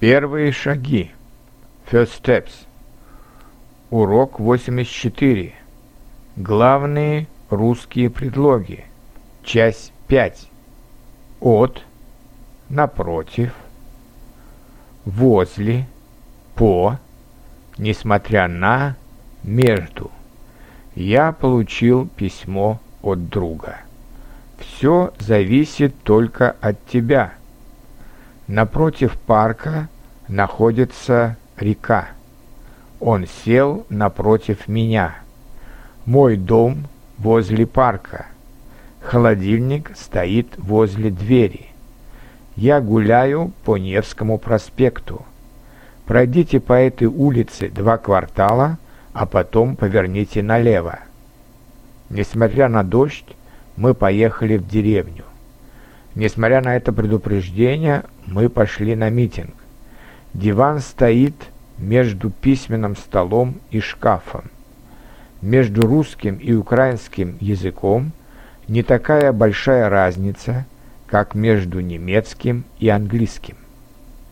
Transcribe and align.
Первые 0.00 0.52
шаги. 0.52 1.10
First 1.90 2.22
steps. 2.22 2.52
Урок 3.90 4.38
84. 4.38 5.54
Главные 6.36 7.26
русские 7.50 8.08
предлоги. 8.08 8.84
Часть 9.42 9.92
5. 10.06 10.48
От, 11.40 11.82
напротив, 12.68 13.52
возле, 15.04 15.88
по, 16.54 16.98
несмотря 17.76 18.46
на, 18.46 18.94
между. 19.42 20.12
Я 20.94 21.32
получил 21.32 22.06
письмо 22.06 22.80
от 23.02 23.28
друга. 23.28 23.80
Все 24.60 25.12
зависит 25.18 26.00
только 26.04 26.52
от 26.60 26.86
тебя. 26.86 27.37
Напротив 28.48 29.18
парка 29.18 29.88
находится 30.26 31.36
река. 31.58 32.08
Он 32.98 33.26
сел 33.26 33.84
напротив 33.90 34.68
меня. 34.68 35.16
Мой 36.06 36.38
дом 36.38 36.86
возле 37.18 37.66
парка. 37.66 38.24
Холодильник 39.02 39.92
стоит 39.94 40.54
возле 40.56 41.10
двери. 41.10 41.66
Я 42.56 42.80
гуляю 42.80 43.52
по 43.66 43.76
Невскому 43.76 44.38
проспекту. 44.38 45.26
Пройдите 46.06 46.58
по 46.58 46.72
этой 46.72 47.06
улице 47.06 47.68
два 47.68 47.98
квартала, 47.98 48.78
а 49.12 49.26
потом 49.26 49.76
поверните 49.76 50.42
налево. 50.42 51.00
Несмотря 52.08 52.70
на 52.70 52.82
дождь, 52.82 53.36
мы 53.76 53.92
поехали 53.92 54.56
в 54.56 54.66
деревню. 54.66 55.24
Несмотря 56.14 56.60
на 56.62 56.76
это 56.76 56.92
предупреждение, 56.92 58.04
мы 58.26 58.48
пошли 58.48 58.96
на 58.96 59.10
митинг. 59.10 59.54
Диван 60.34 60.80
стоит 60.80 61.34
между 61.78 62.30
письменным 62.30 62.96
столом 62.96 63.60
и 63.70 63.80
шкафом. 63.80 64.44
Между 65.42 65.86
русским 65.86 66.36
и 66.36 66.52
украинским 66.54 67.36
языком 67.40 68.12
не 68.66 68.82
такая 68.82 69.32
большая 69.32 69.88
разница, 69.88 70.66
как 71.06 71.34
между 71.34 71.80
немецким 71.80 72.64
и 72.80 72.88
английским. 72.88 73.57